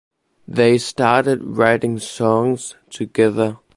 They 0.47 0.79
started 0.79 1.43
writing 1.43 1.99
songs 1.99 2.73
together. 2.89 3.59